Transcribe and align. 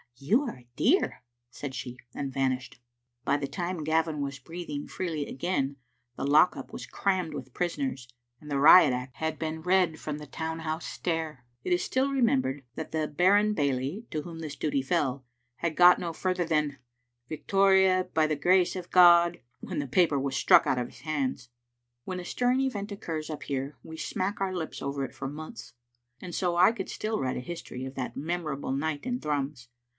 You 0.17 0.43
are 0.43 0.55
a 0.57 0.67
dear," 0.75 1.23
she 1.51 1.97
said, 1.97 1.97
and 2.19 2.33
vanished. 2.33 2.79
By 3.23 3.37
the 3.37 3.47
time 3.47 3.83
Gavin 3.83 4.21
was 4.21 4.39
breathing 4.39 4.87
freely 4.87 5.25
again 5.27 5.77
the 6.15 6.25
lock 6.25 6.55
up 6.57 6.71
was 6.73 6.85
crammed 6.87 7.35
with 7.35 7.53
prisoners, 7.53 8.07
and 8.39 8.49
the 8.49 8.59
Riot 8.59 8.93
Act 8.93 9.15
had 9.17 9.37
been 9.39 9.61
read 9.61 9.99
from 9.99 10.17
the 10.19 10.25
town 10.27 10.59
house 10.59 10.85
stair. 10.85 11.45
It 11.63 11.71
is 11.71 11.83
still 11.83 12.09
remembered 12.11 12.63
that 12.75 12.91
the 12.91 13.07
baron 13.07 13.53
bailie, 13.53 14.05
to 14.11 14.21
whom 14.23 14.39
this 14.39 14.55
duty 14.55 14.81
fell, 14.83 15.23
had 15.57 15.75
got 15.75 15.99
no 15.99 16.13
further 16.13 16.45
than," 16.45 16.77
Victoria, 17.29 18.07
by 18.11 18.25
the 18.27 18.35
Grace 18.35 18.75
of 18.75 18.91
God," 18.91 19.39
when 19.59 19.77
the 19.79 19.87
paper 19.87 20.19
was 20.19 20.35
struck 20.35 20.65
out 20.67 20.79
of 20.79 20.87
his 20.87 21.01
hands. 21.01 21.49
When 22.05 22.19
a 22.19 22.25
stirring 22.25 22.61
event 22.61 22.91
occurs 22.91 23.29
up 23.29 23.43
here 23.43 23.77
we 23.83 23.97
smack 23.97 24.39
our 24.41 24.53
lips 24.53 24.81
over 24.81 25.03
it 25.05 25.15
for 25.15 25.27
months, 25.27 25.73
and 26.19 26.33
so 26.33 26.57
I 26.57 26.71
could 26.71 26.89
still 26.89 27.19
write 27.19 27.37
a 27.37 27.41
his 27.41 27.61
tory 27.61 27.85
of 27.85 27.95
that 27.95 28.17
memorable 28.17 28.71
night 28.71 29.05
in 29.05 29.19
Thrums. 29.19 29.67